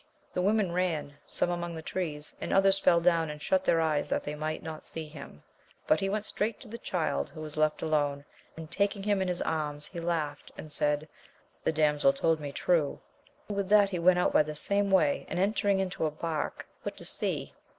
The 0.33 0.41
women 0.41 0.71
ran, 0.71 1.13
some 1.27 1.51
among 1.51 1.75
the 1.75 1.83
trees, 1.83 2.33
and 2.41 2.51
others 2.51 2.79
fell 2.79 2.99
down 2.99 3.29
and 3.29 3.39
shut 3.39 3.63
their 3.63 3.79
eyes 3.79 4.09
that 4.09 4.23
they 4.23 4.33
might 4.33 4.63
not 4.63 4.81
see 4.81 5.05
him. 5.07 5.43
But 5.85 5.99
he 5.99 6.09
went 6.09 6.25
straight 6.25 6.59
to 6.61 6.67
the 6.67 6.79
child, 6.79 7.29
who 7.29 7.39
was 7.39 7.55
left 7.55 7.83
alone, 7.83 8.25
and, 8.57 8.71
taking 8.71 9.03
him 9.03 9.21
in 9.21 9.27
his 9.27 9.43
arms, 9.43 9.85
he 9.85 9.99
laughed, 9.99 10.51
and 10.57 10.73
said, 10.73 11.07
The 11.63 11.71
damsel 11.71 12.13
told 12.13 12.39
me 12.39 12.51
true. 12.51 12.99
And 13.47 13.55
with 13.55 13.69
that 13.69 13.91
he 13.91 13.99
went• 13.99 14.17
out 14.19 14.33
by 14.33 14.41
the 14.41 14.55
same 14.55 14.89
way, 14.89 15.27
and, 15.29 15.37
entering 15.37 15.77
into 15.77 16.07
a 16.07 16.09
bark, 16.09 16.67
put 16.83 16.97
to 16.97 17.05
sea. 17.05 17.53